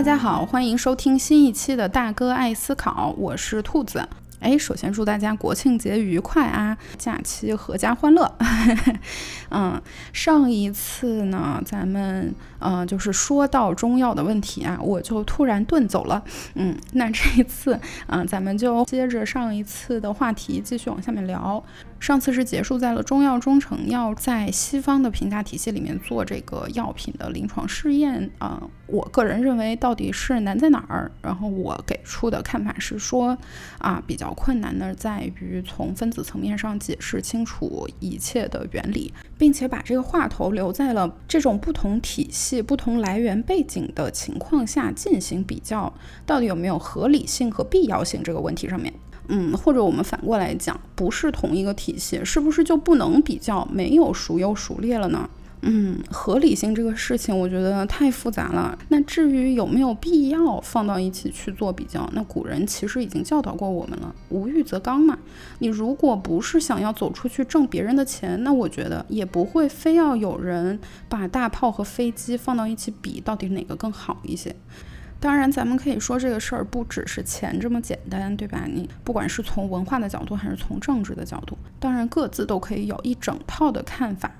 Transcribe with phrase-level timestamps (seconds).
[0.00, 4.08] 大家好，欢迎收听新一期的大哥爱思考，我是兔子。
[4.38, 8.34] 哎，首先祝大家国庆节愉快啊，假期阖家欢乐。
[9.52, 9.78] 嗯，
[10.14, 16.22] 上一次呢，咱们呃就是说到中药的问题啊，我就突然遁走了。
[16.54, 21.62] 嗯，那这一次嗯，咱们就接着上一次的话题继续往下面聊。
[22.00, 31.12] 上次是结束在了中药中成药在西方的评价体系里面做这个药品的临床试验啊，我个人认为到底是难在哪儿？
[31.22, 33.36] 然后我给出的看法是说
[33.78, 45.92] 啊，比较困难的在于从分子层面上解释清楚一切的原理，并且把这个话头留在了这种不同体系、不同来源背景的情况下进行比较，
[46.24, 48.90] 到底有没有合理性和必要性这个问题上面。
[49.30, 55.30] 嗯，或者我们反过来讲，不是同一个体系，是不是就不能比较，没有孰优孰劣了呢？
[55.62, 58.78] 嗯，合理性这个事情，我觉得太复杂了。
[58.88, 65.18] 那至于有没有必要放到一起去做比较，那古人其实已经教导过我们了，无欲则刚嘛。
[65.58, 74.56] 你如果不是想要走出去挣别人的钱，那我觉得也不会非要有人把大炮和飞机放到一起比，到底哪个更好一些。
[75.20, 78.64] 当然，咱们可以说这个事儿不只是钱这么简单，对吧？
[78.66, 84.32] 你不管是从文化的角度，还是从政治的角度，当然各自都可以有一整套的看法。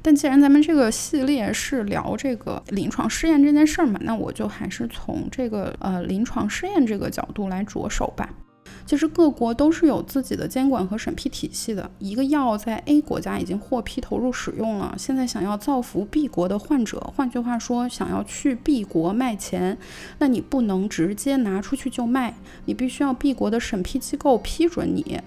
[0.00, 8.28] 但既然咱们这个系列是聊这个临床试验这件事儿嘛，那我就还是从这个呃临床试验这个角度来着手吧。
[8.84, 11.90] 其实各国都是有自己的监管和审批体系的。
[11.98, 19.78] 一个药在 A 国家已经获批投入使用了，现在想要造福 B 国的患者，换句话说，想要去 B 国卖钱，
[20.18, 22.34] 那你不能直接拿出去就卖，
[22.66, 25.20] 你必须要 B 国的审批机构批准你。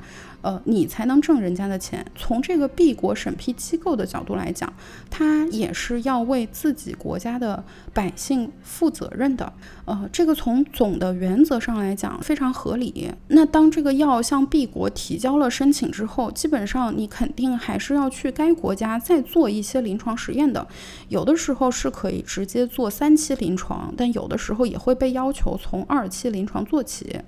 [0.46, 2.06] 呃，你才能挣人家的钱。
[2.16, 4.72] 从这个 B 国审批机构的角度来讲，
[5.10, 7.64] 他也是要为自己国家的
[7.96, 9.52] 百姓负责任的。
[9.86, 13.12] 呃，这个从总的原则上来讲非常合理。
[13.30, 20.68] 那当这个药向 B 国提交了申请之后，基本上你肯定还是要去该国家再做一些临床实验的。
[21.10, 27.20] 有的时候是可以直接做三期临床，但有的时候也会被要求从二期临床做起。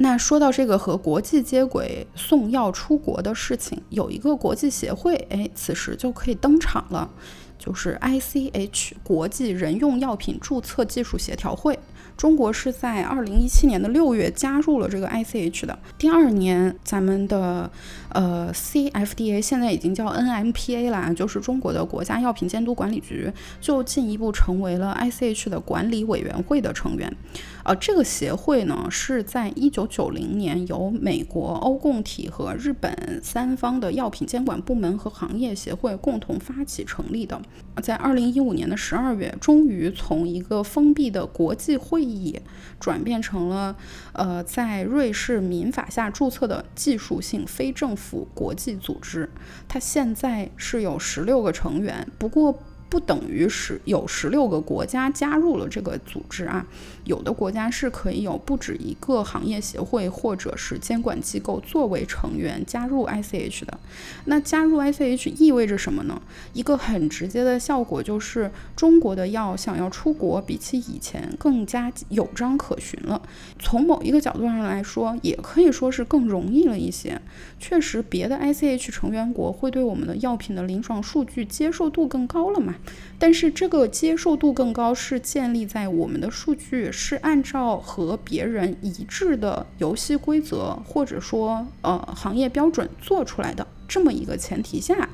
[0.00, 7.10] 那说到这个和国际接轨送药出国的事情，有一个国际协会，哎，此时就可以登场了，
[7.58, 11.76] 就是 ICH 国际人用药品注册技术协调会。
[12.18, 15.78] 中国是在二零一七年的六月加入了这个 ICH 的。
[15.96, 17.70] 第二年，咱们的
[18.08, 27.16] 呃 CFDA 现在已经叫 NMPA 了，就是中国的国家药品监督管理局，就进一步成为了 ICH 的管理委员会的成员。
[27.62, 37.40] 呃，这个协会呢是在一九九零年由美国、欧共体和日本三方的药品监管部门和行业协会共同发起成立的。
[37.82, 42.40] 在二零一五年的十二月，终于从一个封闭的国际会议义
[42.80, 43.76] 转变成了
[44.12, 49.28] 呃在瑞士民法下注册的技术性非政府国际组织。
[49.68, 52.58] 它现在是有十六个成员，不过。
[52.90, 56.66] 不等于是有十六个国家加入了这个组织啊，
[57.08, 63.80] 有的国家是可以有不止一个行业协会或者是监管机构作为成员加入 ICH 的。
[64.26, 66.20] 那加入 ICH 意味着什么呢？
[66.52, 73.22] 一个很直接的效果就是，中国的药想要出国，比起以前更加有章可循了。
[73.58, 77.18] 从某一个角度上来说，也可以说是更容易了一些。
[77.58, 82.74] 确实，别的 ICH 成员国会对我们的药品的临床数据接受度更高了嘛？
[83.18, 95.08] 但是这个接受度更高，是建立在我们的数据是按照和别人一致的游戏规则，或者说呃行业标准做出来的这么一个前提下。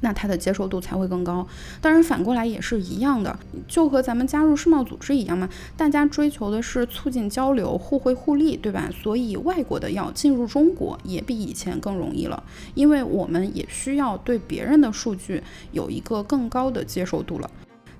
[0.00, 1.44] 那它的接受度才会更高。
[1.80, 3.36] 当然，反过来也是一样的，
[3.66, 8.90] 就和咱们加入世贸组织一样嘛，大家追求的是促进交流、互惠互利，对吧？
[9.02, 15.42] 所以外国的药进入中国也比以前更容易了，因为我们也需要对别人的数据
[15.72, 17.50] 有一个更高的接受度了。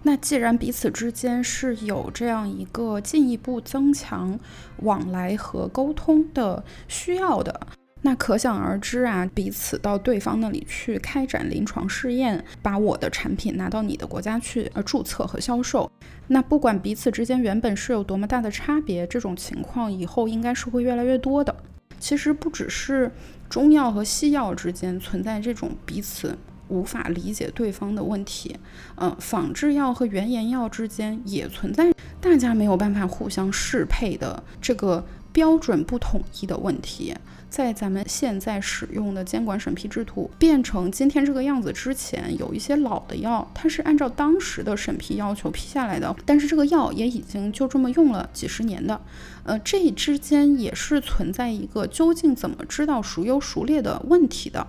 [0.06, 4.38] 那既然彼此之间是有这样一个进一步增强
[4.82, 7.60] 往来和沟通的需要的。
[8.02, 15.90] 那可想而知啊，彼此到对方那里去开展临床试验，把我的产品拿到你的国家去呃注册和销售。
[16.28, 21.52] 那不管彼此之间原本是有多么大的差别，这种情况以后应该是会越来越多的。
[21.98, 23.10] 其实不只是
[23.50, 28.56] 中药和西药之间存在这种彼此无法理解对方的问题，
[28.96, 35.04] 嗯，仿制药和原研药之间也存在大家没有办法互相适配的这个。
[35.36, 37.14] 标准不统一的问题。
[37.50, 48.98] 在咱们现在使用的监管审批制度变成今天这个样子之前，有一些老的药，它是按照当时的审批要求批下来的，但是这个药也已经就这么用了几十年的，
[49.44, 54.66] 呃，这之间也是存在一个究竟怎么知道孰优孰劣的问题的。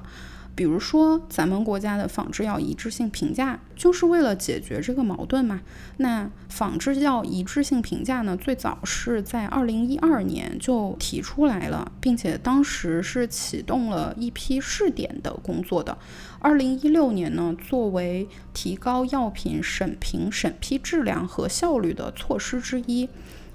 [0.57, 5.61] 比如说，咱们国家的仿制药一致性评价就是为了解决这个矛盾嘛。
[5.97, 15.95] 那仿制药一致性评价呢，最早是在二零一二年就提出来了，并且当时是启动了一批试点的工作的。
[16.39, 23.07] 二零一六年呢，作为提高药品审评审批质量和效率的措施之一，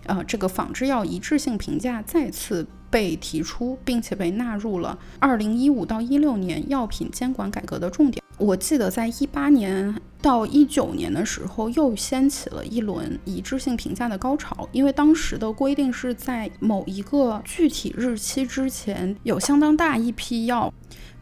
[0.06, 2.68] 呃，这个仿制药一致性评价再次。
[2.92, 8.22] 被提出，并且被纳入了二零一五到一六年药品监管改革的重点。
[8.36, 20.72] 我记得在一八年到一九年的时候，又掀起了一轮一致性评价的高潮，因为当时的规定是在某一个具体日期之前，有相当大一批药。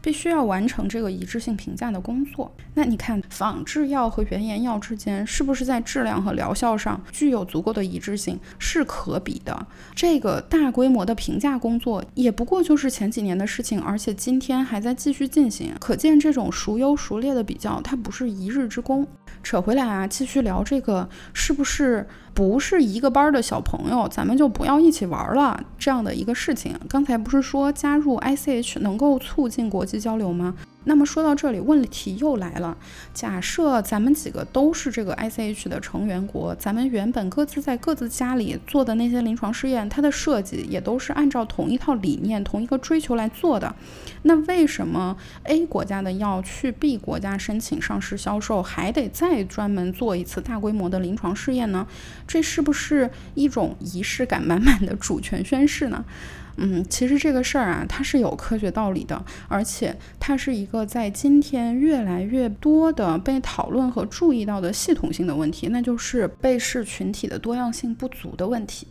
[0.01, 2.51] 必须要完成这个一致性评价的工作。
[2.73, 8.39] 那你看，仿制药和原研药之间是不是在质量和疗效上具有足够的一致性？
[8.57, 9.67] 是可比的。
[9.93, 15.73] 这个大规模的评价工作也不过就是前几年的事情，而且今天还在继续进行。
[15.79, 19.05] 可见这种孰优孰劣的比较，它不是一日之功。
[19.43, 26.77] 扯回来啊，继续聊这个，是不是不是一个班的小朋友，咱们就不要一起玩了这样的一个事情？
[26.87, 30.55] 刚才不是说加入 ICH 能够促进国交流吗？
[30.83, 32.75] 那么说到这里，问题又来了。
[33.13, 43.75] 假设咱们几个都是这个 ICH 的成员国，咱们原本各自在各自家里做的那些临床试验，它的设计也都是按照同一套理念、同一个追求来做的。
[44.23, 51.85] 那为什么 A 国家的药去 B 国家申请上市销售，还得再专门做一次大规模的临床试验呢？
[52.25, 56.03] 这是不是一种仪式感满满的主权宣誓呢？
[56.63, 68.85] 嗯，其实这个事儿啊，它是有科学道理的，而且它是一个在今天越来越多的被讨论和注意到的系统性的问题，那就是被试群体的多样性不足的问题。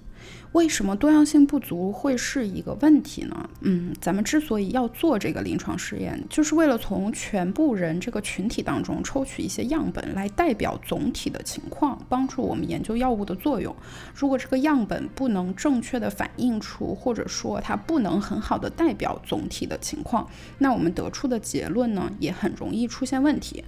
[0.53, 3.49] 为什么多样性不足会是一个问题呢？
[3.61, 13.75] 嗯，咱们之所以要做这个临床试验，就是为了从全部人这个群体当中抽取一些样本来代表总体的情况，帮助我们研究药物的作用。
[14.13, 23.65] 如果这个样本不能正确的反映出，或者说它不能很好的代表总体的情况，那我们得出的结论呢，也很容易出现问题。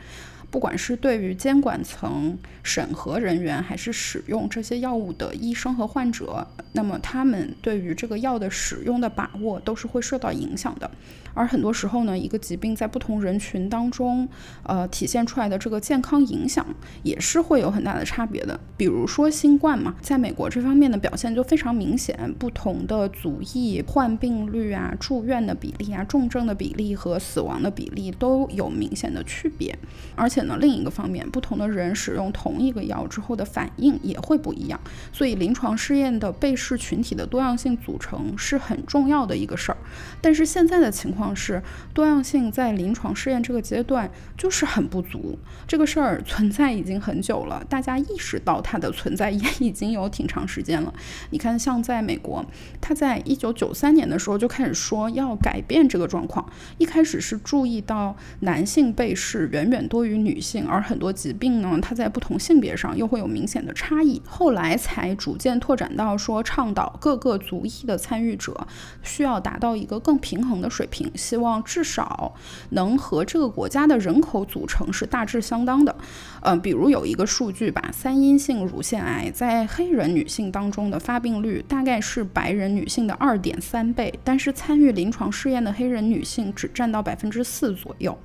[0.52, 10.90] 不管是对于监管层、审核人员，还是使用这些药物的医生和患者，那么他们对于这个药的使用的把握都是会受到影响的。
[11.34, 14.28] 而很多时候呢，一个疾病在不同人群当中，
[14.64, 16.66] 呃，体现出来的这个健康影响
[17.02, 18.60] 也是会有很大的差别的。
[18.76, 29.74] 比如说新冠嘛，在美国这方面的表现就非常明显，不同的族裔患病率啊、住院的比例啊、重症的比例和死亡的比例都有明显的区别，
[30.14, 30.41] 而且。
[30.44, 34.80] 那另一个方面，不同的人使用同一个药之后的反应也会不一样，
[35.12, 39.78] 所以临床试验的被试群体的多样性组成是很重要的一个事儿。
[40.20, 41.62] 但是现在的情况是，
[41.94, 45.38] 多样性在临床试验这个阶段就是很不足。
[45.66, 50.92] 这个事儿存在已经很久了，大家意识到它的存在也已经有挺长时间了。
[51.30, 52.44] 你看，像在美国，
[52.80, 56.44] 他在一九九三年的时候就开始说要改变这个状况，
[56.78, 60.31] 一开始是注意到男性被试远远多于女。
[60.32, 64.20] 女性，而很多疾病呢，它在不同性别上又会有明显的差异。
[64.26, 68.66] 后来才逐渐拓展到说，倡导各个族裔的参与者
[69.02, 72.34] 需要达到一个更平衡的水平，希望至少
[72.70, 75.94] 能和这个国家的人口组成是大致相当的。
[76.40, 88.16] 呃，比如有一个数据吧，三阴性乳腺癌在黑人女性当中的发病率大概是白人女性的二点三倍，但是参与临床试验的黑人女性只占到百分之四左右。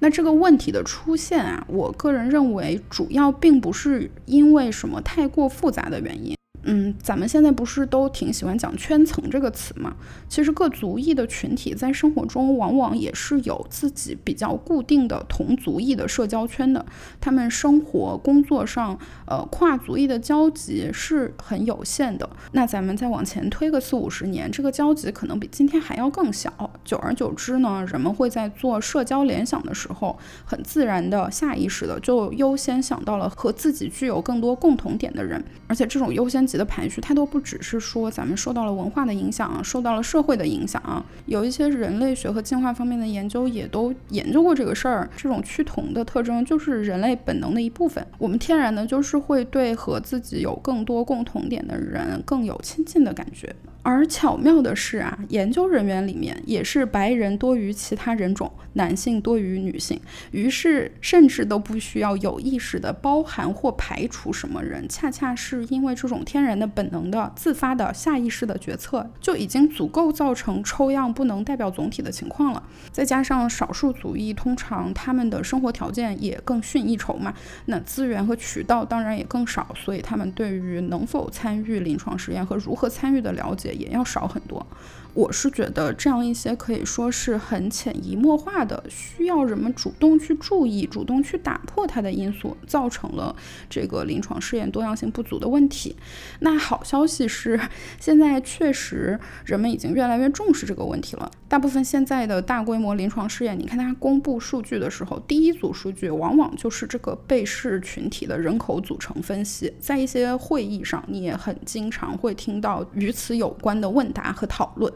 [0.00, 6.37] 那这个问题的出现啊，我个人认为主要并不是因为什么太过复杂的原因。
[6.64, 9.94] 嗯，咱们现在不是都挺喜欢讲圈层这个词吗？
[10.28, 16.84] 其实各族裔的群体在生活中往往也是有自己比较固定的同族裔的社交圈的。
[17.20, 22.28] 他们生活工作上，呃，跨族裔的交集是很有限的。
[22.52, 26.70] 那咱们再往前推个四五十年，这个交集可能比今天还要更小。
[26.84, 36.58] 久而久之呢，人们会在做社交联想的时候，很自然的、下意识的就优先想到了和自己具有更多共同点的人，而且这种优先级。
[36.58, 45.08] 的排序，它都不只是说咱们受到了文化的影响，受到了社会的影响，有一些人类学和进化方面的研究也都研究过这个事儿。
[45.16, 53.54] 这种趋同的特征就是人类本能的一部分，我们天然的就是会对和自己有更多共同点的人更有亲近的感觉。
[53.82, 59.98] 而巧妙的是啊，研究人员里面也是白人多于其他人种，男性多于女性，
[60.30, 72.62] 于是甚至都不需要有意识的包含或排除什么人，恰恰是因为这种天然的本能的自发的下意识的决策，就已经足够造成抽样不能代表总体的情况了。
[72.92, 77.32] 再加上少数族裔通常他们的生活条件也更逊一筹嘛，
[77.66, 83.67] 那资源和渠道当然也更少，所以他们对于能否参与临床实验和如何参与的了解。
[83.74, 84.66] 也要少很多。
[85.14, 93.34] 我是觉得这样一些可以说是很潜移默化的，需要人们主动去注意、主动去打破它的因素，造成了
[93.68, 95.96] 这个临床试验多样性不足的问题。
[96.40, 97.58] 那好消息是，
[97.98, 101.28] 现在确实人们已经越来越重视这个问题了。
[101.48, 109.72] 大部分现在的大规模临床试验，你看它公布数据的时候，第一组数据往往就是这个被试群体的人口组成分析。
[109.80, 114.92] 在一些会议上，你也很经常会听到与此有关的问答和讨论。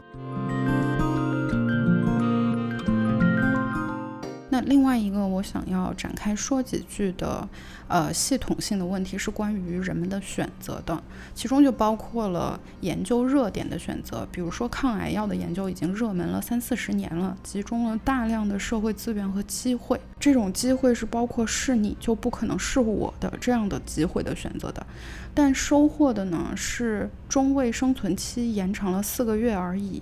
[4.53, 7.49] 那另外一个我想要展开说几句的，
[7.87, 11.01] 呃，系统性的问题是关于人们的选择的，
[11.33, 24.85] 其中就包括了研究热点的选择，比如说抗癌药的研究已经热门了三四十年了，集中了大量的社会资源和机会，这种机会是包括是你就不可能是我的这样的机会的选择的，
[25.33, 29.99] 但收获的呢是中位生存期延长了四个月而已。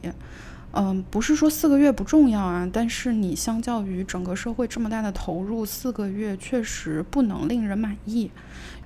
[0.73, 8.31] 嗯，不是说四个月不重要啊，但是你相较于整个社会这么大的投入，四个月确实不能令人满意。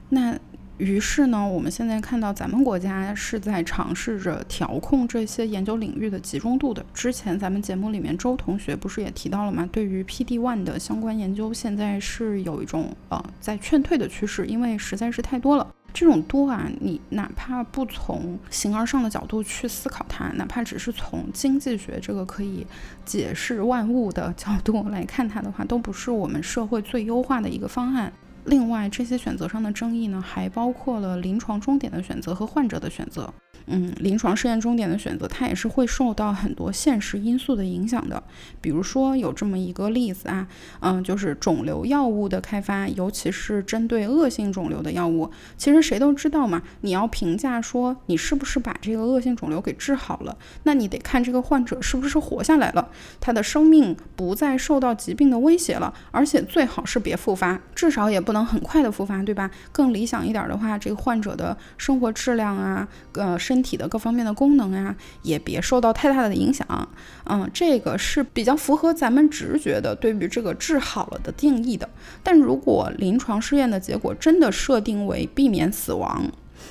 [0.10, 0.38] 那
[0.78, 6.86] 于是呢，我们现在看到咱们国家是在尝试着调控这些研究领域的集中度的。
[6.94, 9.70] 之前咱们节目里面周同学不是也提到了吗？
[9.72, 15.66] 对于 PD one 的相关研究，现在是有一种呃在劝退的趋势，因为实在是太多了。
[15.96, 22.68] 这种多啊，你哪怕不从形而上的角度去思考它，哪怕只是从经济学这个可以
[23.06, 28.12] 解释万物的角度来看它的话，都不是我们社会最优化的一个方案。
[28.44, 33.34] 另外，这些选择上的争议呢，还包括了临床终点的选择和患者的选择。
[33.68, 38.22] 嗯，临床试验终点的选择，它也是会受到很多现实因素的影响的。
[38.62, 40.48] 比如说有这么一个例子啊，
[40.82, 45.32] 嗯，就是肿瘤药物的开发，尤其是针对恶性肿瘤的药物。
[45.58, 59.50] 其实谁都知道嘛，你要评价说你是不是把这个恶性肿瘤给治好了，那你得看这个患者是不是活下来了，他的生命不再受到疾病的威胁了，而且最好是别复发，至少也不能很快的复发，对吧？
[59.72, 66.68] 更理想一点的话，这个患者的生活质量啊，呃，身身体的各方面的功能呀，也别受到太大的影响。
[67.24, 71.88] 嗯，这个是比较符合咱们直觉的对于这个治好了的定义的。
[72.22, 76.30] 但如果临床试验的结果真的设定为避免死亡，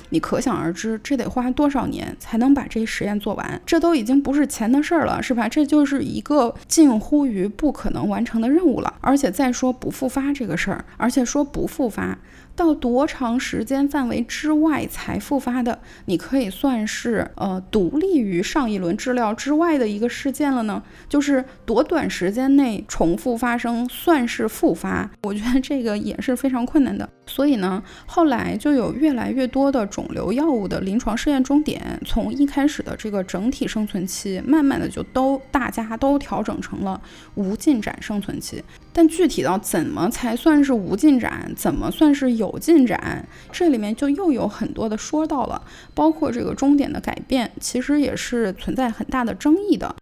[0.09, 3.59] 你可想而知，这得花多少年才能把这实验做完？
[3.65, 5.49] 这都已经不是钱的事儿了，是吧？
[5.49, 8.93] 这就是一个近乎于不可能完成的任务了。
[9.01, 12.15] 而且再说不复发这个事儿，而且说不复发。
[12.55, 20.81] 到多长时间范围之外才复发的，你可以算是呃独立于上一轮治疗之外的一个事件了呢？
[21.09, 25.09] 就是多短时间内重复发生算是复发？
[25.23, 27.07] 我觉得这个也是非常困难的。
[27.27, 37.01] 所以呢，后来就有越来越多的肿瘤药物的临床试验终点，从一开始的这个整体生存期，慢慢的就都大家都调整成了
[37.33, 38.63] 无进展生存期。
[38.93, 45.61] 但具体到怎么才算是无进展，怎么算是有进展，这里面就又有很多的说到了，
[45.93, 49.93] 包括这个终点的改变，其实也是存在很大的争议的。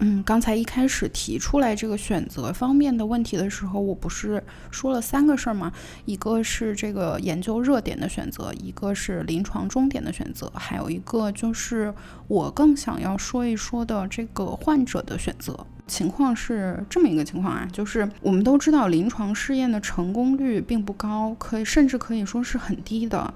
[0.00, 5.72] 嗯，刚才一开始提出来这个选择方面的问题的时候，我不是说了三个事儿吗？
[6.04, 11.94] 一个是这个研究热点的选择，一个是临床终点的选择，还有一个就是
[12.26, 15.66] 我更想要说一说的这个患者的选择。
[15.86, 23.32] 情况是这么一个情况啊，就是我们都知道临床试验的成功率并不高，可以甚至可以说是很低的。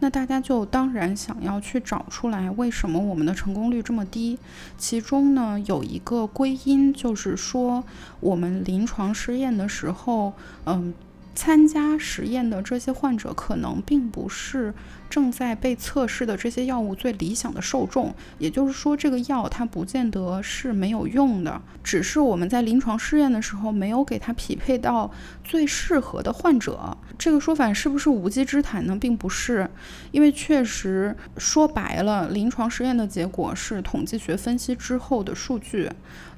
[0.00, 4.38] 那大家就当然想要去找出来为什么我们的成功率这么低。
[4.78, 7.84] 其中呢有一个归因，就是说
[8.20, 10.32] 我们临床试验的时候，
[10.64, 10.94] 嗯。
[11.34, 14.74] 参加实验的这些患者可能并不是
[15.08, 25.10] 正在被测试的这些药物最理想的受众，也就是说，这个药它不见得是没有用的，只是我们在临床试验的时候没有给它匹配到
[25.42, 26.96] 最适合的患者。
[27.18, 28.96] 这个说法是不是无稽之谈呢？
[29.00, 29.68] 并不是，
[30.10, 35.90] 因为确实说白了，临床实验的结果是统计学分析之后的数据。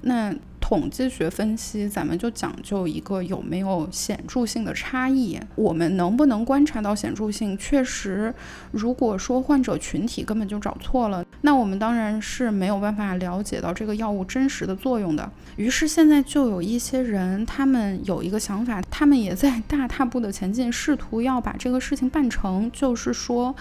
[0.03, 0.35] 那
[0.73, 5.39] 统计学分析，咱们就讲究一个有没有显著性的差异。
[5.55, 7.55] 我们能不能观察到显著性？
[7.59, 8.35] 确实，
[8.71, 15.31] 如果说患者群体根本就找错了，那我们当然是没有办法了解到这个药物真实的作用的。
[15.57, 23.55] 于是现在就有一些人，他们有一个想法，他们也在大踏步的前进，试图要把这个事情办成，就是说。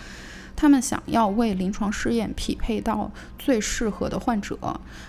[0.62, 4.56] 他们想要为临床试验匹配到最适合的患者，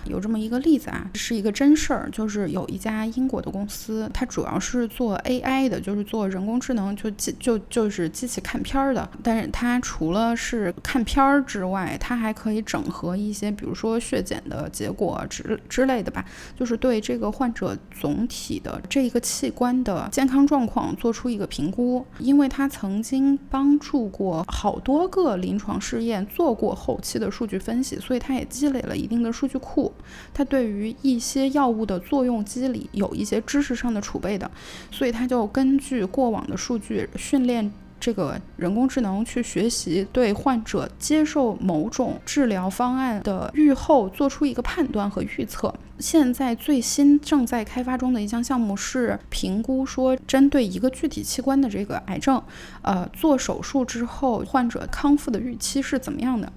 [0.05, 9.07] 有这么一个例子啊，是一个真事儿，就是有一家英国的公司，它主要是做 AI 的，就是做人工智能，就机就就是机器看片儿的。
[9.21, 16.25] 但是它除了是看片儿之外，它还可以整合一些，比如说血检的结果之之类的吧，
[16.57, 22.03] 就是对这个患者总体的这一个器官的健康状况做出一个评估。
[22.17, 25.37] 因为它曾经帮助过好多个。
[25.43, 29.91] 临床试验做过后期的数据分析，所以它也积累了一定的数据库。
[30.33, 34.49] 它对于一些药物的作用机理有一些知识上的储备的，
[34.89, 37.69] 所以它就根据过往的数据训练
[38.03, 45.73] 这个人工智能去学习，对患者接受某种治疗方案的预后做出一个判断和预测。
[45.99, 52.43] 现在最新正在开发中的一项项目是评估说，针对一个具体器官的这个癌症，
[52.81, 56.51] 呃，做手术之后患者康复的预期是怎么样的？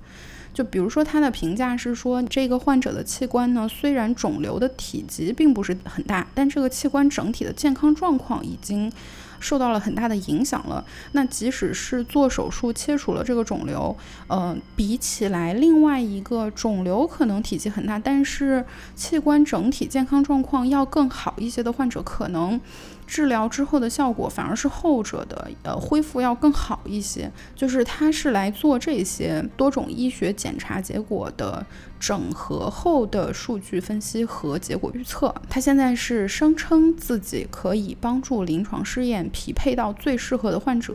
[0.56, 8.90] 就比如说他的评价是说，这个患者的器官呢，虽然肿瘤的体积并不是很大，但这个器官整体的健康状况已经。
[9.38, 10.82] 受到了很大的影响了。
[11.12, 13.94] 那即使是做手术切除了这个肿瘤，
[14.28, 22.58] 呃，比起来另外一个肿瘤可能体积很大，但是器官整体健康状况要更好一些的患者，可能
[23.06, 27.30] 治疗之后的效果反而是后者的呃恢复要更好一些。
[27.54, 31.64] 就是他是来做这些多种医学检查结果的。
[31.98, 40.94] 整合后的数据分析和结果预测，他现在是声称自己可以帮助临床试验匹配到最适合的患者。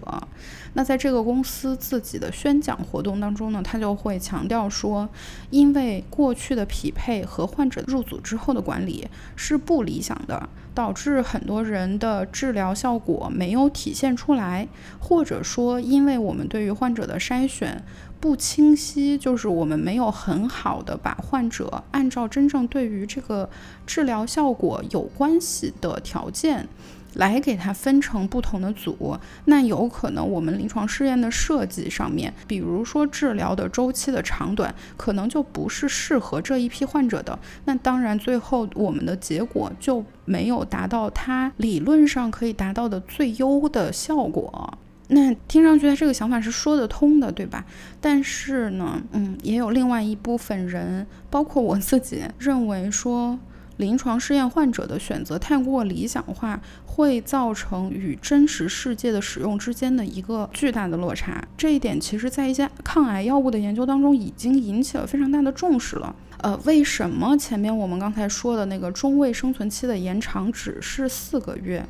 [0.74, 5.10] 那在这个公司自己的宣讲活动当中呢，他就会强调说，
[5.50, 14.68] 因为过去的匹配和患者入组之后的管理是不理想的，导致很多人的治疗效果没有体现出来，
[15.00, 17.84] 或者说因为我们对于患者的筛选。
[18.22, 23.50] 不清晰，就是我们没有很好的把患者按照真正对于这个
[23.88, 26.68] 治疗效果有关系的条件
[27.16, 37.38] 来给它分成不同的组，那有可能我们临床试验的设计上面，比如说治疗的周期的长短，可能就不是适合这一批患者的。
[37.66, 44.78] 那当然，最后我们的结果就没有达到它理论上可以达到的最优的效果。
[45.14, 47.66] 那听上去他这个想法是说得通的，对吧？
[48.00, 53.38] 但是呢，嗯，也有另外一部分人，包括我自己，认为说
[53.82, 61.44] 临床试验患者的选择太过理想化，会造成与真实世界的使用之间的一个巨大的落差。
[61.58, 66.16] 这一点其实，在一些抗癌药物的研究当中，已经引起了非常大的重视了。
[66.38, 71.84] 呃，为什么前面我们刚才说的那个中位生存期的延长只是四个月？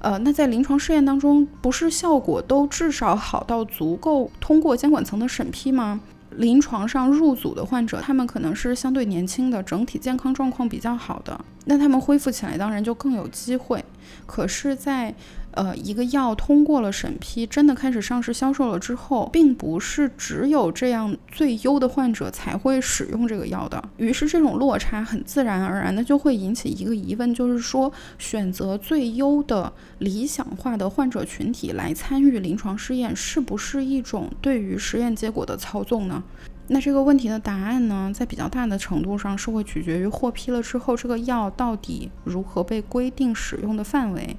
[0.00, 6.00] 呃，那在临床试验当中，不是效果都至少好到足够通过监管层的审批吗？
[6.36, 13.84] 临床上入组的患者，他们可能是相对年轻的，整体健康状况比较好的，那他们恢复起来当然就更有机会。
[14.26, 15.14] 可是，在
[15.56, 23.82] 呃，一个药通过了审批，真的开始上市销售了之后，并不是只有这样最优的患者才会使用这个药的。
[23.96, 36.22] 于是，这种落差很自然而然的就会引起一个疑问，就是说，选择最优的理想化的患者群体来参与临床试验，是不是一种对于实验结果的操纵呢？
[36.68, 44.36] 那这个问题的答案呢，在比较大的程度上是会取决于获批了之后，这个药到底如何被规定使用的范围。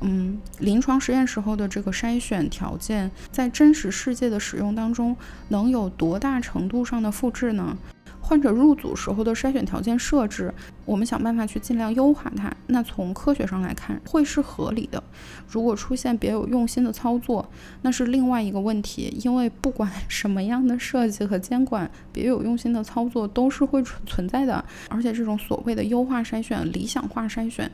[0.00, 5.16] 嗯，临床实验时候的这个筛选条件，在真实世界的使用当中，
[5.48, 7.76] 能有多大程度上的复制呢？
[8.20, 10.52] 患者入组时候的筛选条件设置，
[10.84, 12.52] 我们想办法去尽量优化它。
[12.66, 15.02] 那从科学上来看，会是合理的。
[15.48, 17.48] 如果出现别有用心的操作，
[17.80, 19.16] 那是另外一个问题。
[19.24, 24.62] 因为不管 什么样的设计和监管，别有用心的操作都是会存存在的。
[24.90, 27.70] 而且这种所谓的优化筛选、理想化筛选。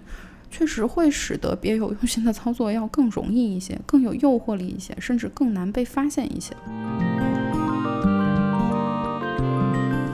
[0.57, 6.55] 确实会使得别有用心的操作要更容易一些，更有诱惑力一些，甚至更难被发现一些。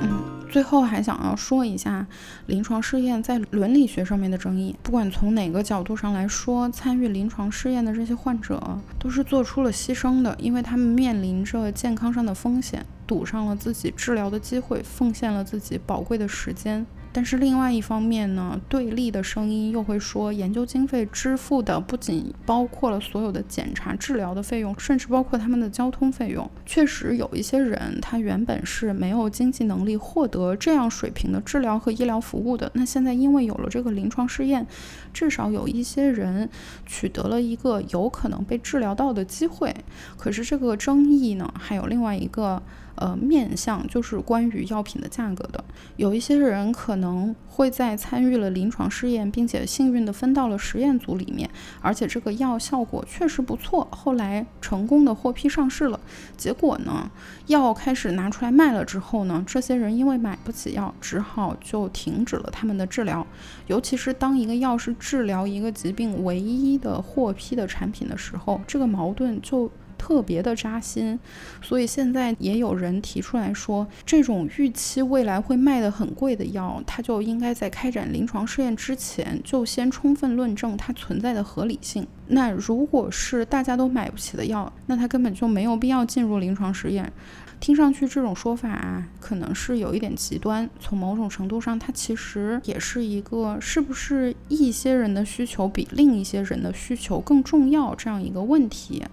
[0.01, 2.07] 嗯，最后还想要说一下
[2.47, 4.75] 临床试验在伦理学上面的争议。
[4.83, 16.87] 不管从哪个角度上来说，参与临床试验的这些患者都是做出了牺牲的，因为他们面临着健康上的风险，赌上了自己治疗的机会，奉献了自己宝贵的时间。
[17.13, 26.49] 但是另外一方面呢，对立的声音又会说，研究经费支付的不仅包括了所有的检查、治疗的费用，甚至包括他们的交通费用。
[26.65, 32.71] 确实有一些人，他原本是没有经济能力获得这样水平的治疗和医疗服务的。
[32.75, 34.67] 那现在因为有了这个临床试验，
[35.13, 36.49] 至少有一些人
[36.87, 39.75] 取得了一个有可能被治疗到的机会。
[40.17, 42.63] 可是这个争议呢，还有另外一个。
[42.97, 45.65] 呃，面向就是关于药品的价格的，
[45.97, 51.49] 有一些人可能会在参与了临床试验，并且幸运的分到了实验组里面，
[51.81, 55.99] 而且这个药效果确实不错，后来成功的获批上市了。
[56.37, 57.11] 结果呢，
[57.47, 63.27] 药开始拿出来卖了之后呢，这些人因为买不起药，只好就停止了他们的治疗。
[63.67, 69.71] 尤其是当一个药是治疗一个疾病唯一的获批的产品的时候，这个矛盾就。
[70.01, 71.21] 特别的扎心，
[71.61, 82.07] 所以现在也有人提出来说，这种预期未来会卖得很贵的药，它就应该在开展临床试验之前就先充分论证它存在的合理性。
[82.29, 87.13] 那如果是大家都买不起的药，那它根本就没有必要进入临床实验。
[87.61, 90.69] 听上去这种说法啊，可能是有一点极端。
[90.81, 99.05] 从某种程度上，它其实也是一个是不是一些人的需求比另一些人的需求更重要这样一个问题。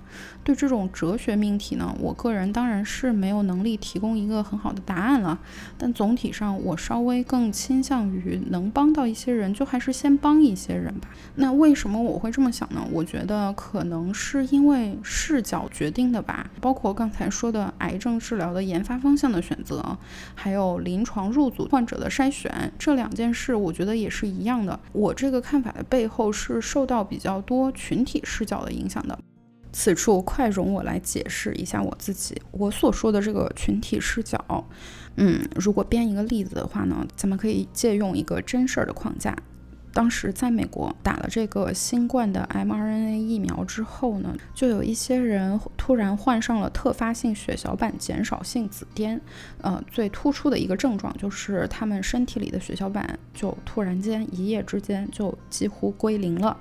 [0.45, 5.37] 对这种哲学命题呢，我个人当然是没有能力提供一个很好的答案了。
[5.77, 11.09] 但总体上，我稍微更倾向于能帮到一些人，就还是先帮一些人吧。
[11.35, 12.81] 那为什么我会这么想呢？
[12.93, 16.49] 我觉得可能是因为视角决定的吧。
[16.61, 19.97] 包括刚才说的癌症治疗的研发方向的选择，
[20.33, 24.79] 还有临床入组患者的筛选，这两件事我觉得也是一样的。
[24.93, 29.17] 我这个看法的背后是受到比较多群体视角的影响的。
[29.73, 34.65] 此处快容我来解释一下我自己，我所说的这个群体视角，
[35.17, 39.35] 嗯，如果编一个例子的话呢，咱们可以借用一个真事儿的框架。
[39.93, 49.19] 当时在美国打了这个新冠的 mRNA 疫苗之后呢，就有一些人突然患上了特发性血小板减少性紫癜，
[49.61, 56.57] 呃，最突出的一个症状就是他们身体里的血小板就突然间一夜之间就几乎归零了。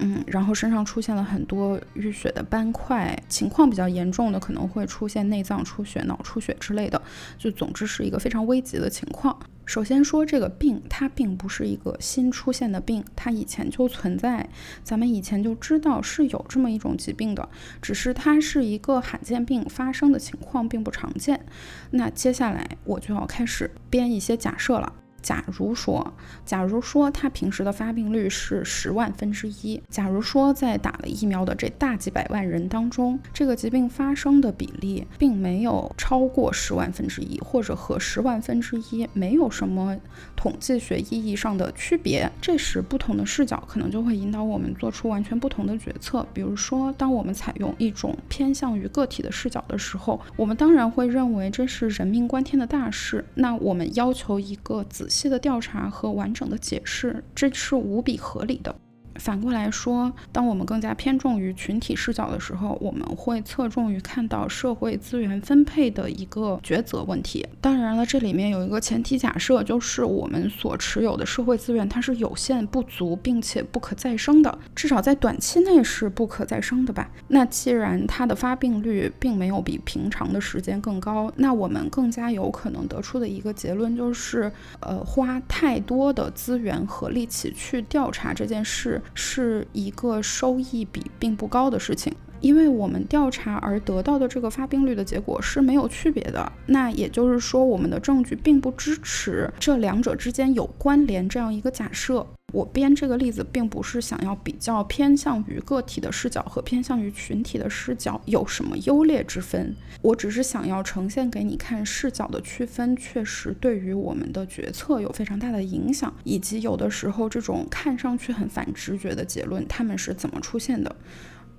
[0.00, 7.00] 嗯，然后身上出现了很多淤血的斑块，情况比较严重的可能会出现内脏出血、脑出血之类的，
[7.36, 9.38] 就总之是一个非常危急的情况。
[9.66, 14.48] 首先说这个病，它并不是一个新出现的病，它以前就存在，
[14.82, 17.48] 咱们以前就知道是有这么一种疾病的，
[17.80, 21.46] 只是它是一个罕见病，发生的情况并不常见。
[21.90, 24.92] 那接下来我就要开始编一些假设了。
[25.22, 26.12] 假如说，
[26.44, 39.96] 假如说他平时的发病率是十万分之一，假如说在打了疫苗的这大几百万人当中，这个疾病发生的比例并没有超过十万分之一，或者和十万分之一没有什么
[40.34, 46.26] 统计学意义上的区别，这时不同的视角可能就会引导我们做出完全不同的决策。
[46.32, 58.74] 比如说，当我们采用一种偏向于个体的视角的时候，我们当然会认为这是人命关天的大事，那我们要求一个仔细的调查和完整的解释，这是无比合理的。
[59.20, 67.46] 反过来说，当我们更加偏重于群体视角的时候，我们会侧重于看到社会资源分配的一个抉择问题。
[67.60, 77.10] 当然了，这里面有一个前提假设，就是我们所持有的社会资源它是有限、不足，并且不可再生的，至少在短期内是不可再生的吧。
[77.28, 89.00] 那既然它的发病率并没有比平常的时间更高，那我们更加有可能得出的一个结论就是，呃，花太多的资源和力气去调查这件事。
[89.14, 96.52] 是一个收益比并不高的事情，因为我们调查而得到的这个发病率的结果是没有区别的。
[96.66, 102.26] 那也就是说，我们的证据并不支持这两者之间有关联这样一个假设。
[102.52, 109.74] 我编这个例子，并不是想要比较偏向于个体的视角和偏向于群体的视角有什么优劣之分。
[110.02, 120.96] 我只是想要呈现给你看，视角的区分确实对于我们的决策有非常大的影响，以及有的时候这种看上去很反直觉的结论，他们是怎么出现的。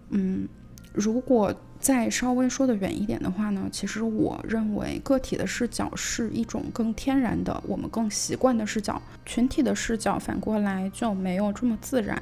[0.10, 0.48] 嗯。
[0.94, 12.22] 如果再稍微说的远一点的话呢，其实我认为个体的视角是一种更天然的、我们更习惯的视角，群体的视角反过来就没有这么自然，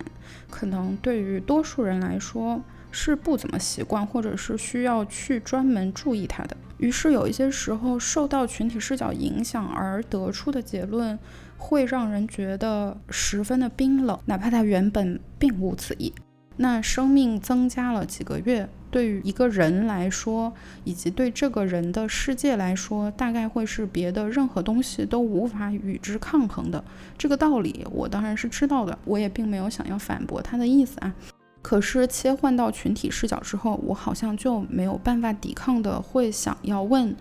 [0.50, 6.56] 可能对于多数人来说是不怎么习惯，或者是需要去专门注意它的。
[6.78, 11.20] 于是有一些时候受到群体视角影响而得出的结论，
[11.58, 16.14] 会让人觉得十分的冰冷，哪怕它原本并无此意。
[16.56, 20.52] 那生命增加了几个月，对于一个人来说，
[20.84, 26.84] 以及对这个人的世界来说，大概会是别的任何东西都无法与之抗衡的。
[27.18, 31.14] 这个道理我当然是知道的，我也并没有想要反驳他的意思啊。
[31.62, 37.16] 可是切换到群体视角之后，我好像就没有办法抵抗的，会想要问，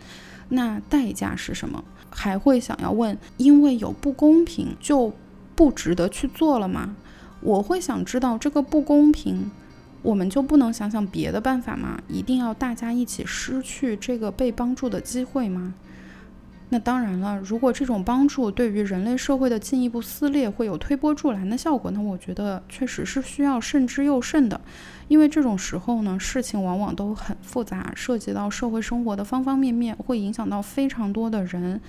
[0.49, 1.85] 那代价是什么？
[2.11, 5.13] 还会想要问，因为有不公平就
[5.55, 6.97] 不值得去做了吗？
[7.41, 9.51] 我会想知道这个不公平。
[10.03, 12.01] 我们就不能想想别的办法吗？
[12.09, 15.75] 一定要大家一起失去这个被帮助的机会吗？
[16.71, 24.61] 那当然了，如果这种帮助对于人类社会的进一步撕裂会有推波助澜的效果，那我觉得确实是需要慎之又慎的。
[25.09, 31.81] 因为这种时候呢，事情往往都很复杂，涉及到社会生活的方方面面，会影响到非常多的人。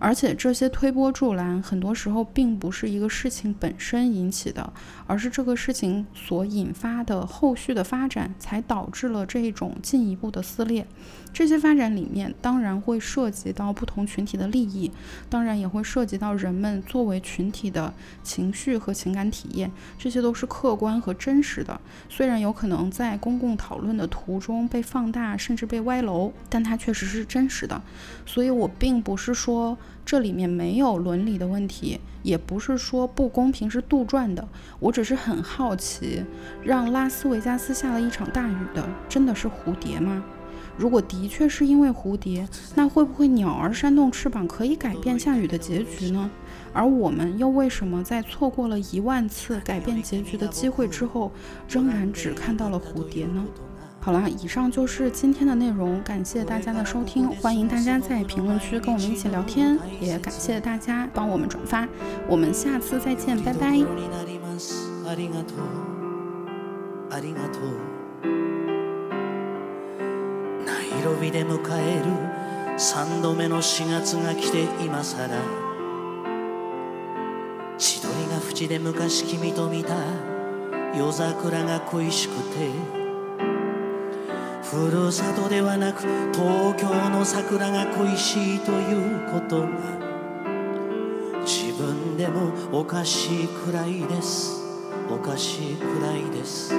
[0.00, 4.72] 而且这些推波助澜，很多时候并不是一个事情本身引起的，
[5.06, 10.86] 而是这个事情所引发的后续的发展，才导致了这一种进一步的撕裂。
[11.32, 14.90] 这些发展里面，当然会涉及到不同群体的利益，
[15.28, 21.80] 当然也会涉及到人们作为群体的情绪和情感体验，这些都是客观和真实的。
[22.08, 27.80] 虽然有可能在公共讨论的途中被放大，甚至被歪楼，但它确实是真实的。
[28.26, 34.46] 所以我并不是说这里面没有伦理的问题，也不是说不公平是杜撰的。
[34.78, 36.24] 我只是很好奇，
[36.62, 40.22] 让拉斯维加斯下了一场大雨的，真的是蝴蝶吗？
[40.76, 46.30] 如果的确是因为蝴蝶，那会不会鸟儿扇动翅膀可以改变下雨的结局呢？
[46.72, 51.32] 而我们又为什么在错过了一万次改变结局的机会之后，
[51.68, 53.44] 仍然只看到了蝴蝶呢？
[54.02, 61.86] 好了，以上就是今天的内容，感谢大家的收听，欢迎大家在评论区跟我们一起聊天，也感谢大家帮我们转发，
[62.26, 63.78] 我们下次再见，拜拜。
[71.00, 75.40] 色火で迎える三度目の4月が来て今さら
[77.78, 79.94] 千鳥が淵で昔君と見た。
[80.94, 82.70] 夜桜が恋しくて。
[84.62, 86.02] ふるさとではなく
[86.34, 89.68] 東京の桜が恋しいということが。
[91.46, 94.60] 自分でもおかしいくらいです。
[95.10, 96.74] おかしいくらいです。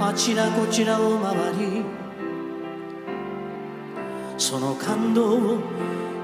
[0.00, 1.84] あちらこちらを回り
[4.36, 5.58] その感動を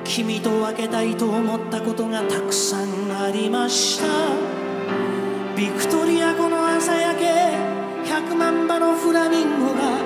[0.04, 4.60] 君と分けたいと思ったことがたくさんありました。
[5.56, 7.26] ビクトリア湖の朝焼け
[8.10, 10.00] 100万羽のフラミンゴが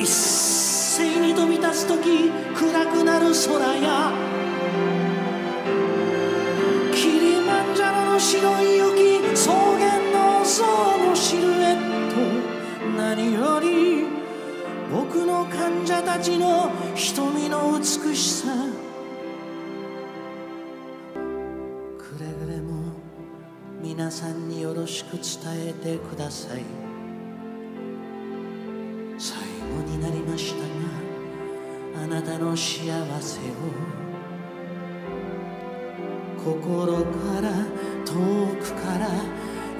[0.00, 4.12] 一斉に飛び立つ時暗くなる空や
[6.94, 8.85] キリマンジャロの白い雪
[16.16, 18.48] たちの瞳の美しさ。
[21.98, 22.94] くれぐれも
[23.82, 25.22] 皆さんによろしく伝
[25.68, 26.62] えてください。
[29.18, 30.62] 最後になりました
[32.00, 32.86] があなたの幸
[33.20, 33.52] せを。
[36.42, 37.50] 心から
[38.06, 39.10] 遠くから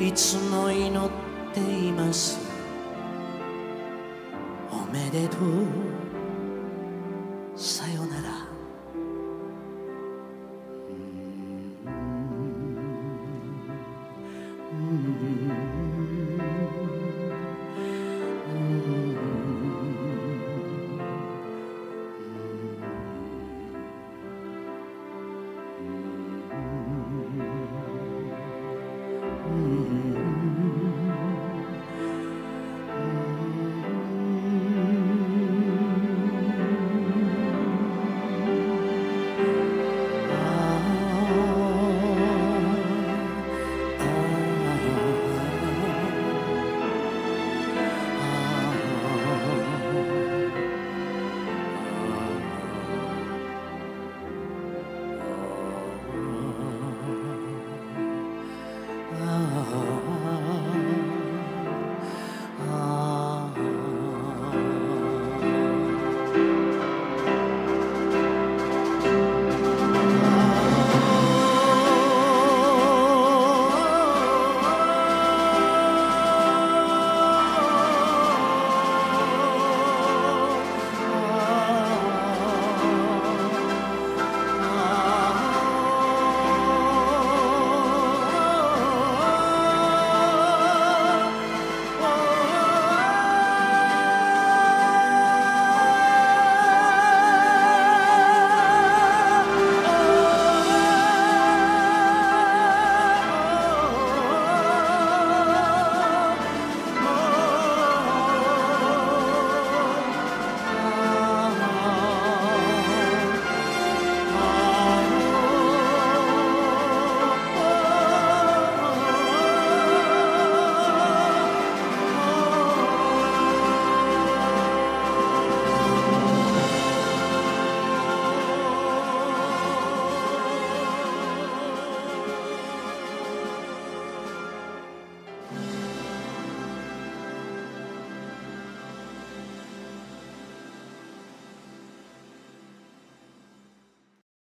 [0.07, 1.11] いつも祈っ
[1.55, 2.39] ています。
[4.71, 5.96] おめでとう。